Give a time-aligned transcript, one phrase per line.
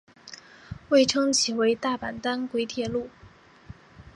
[0.89, 3.11] 多称其为大阪单轨铁路。